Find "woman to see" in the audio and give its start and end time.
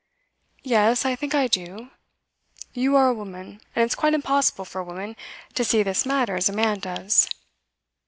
4.83-5.83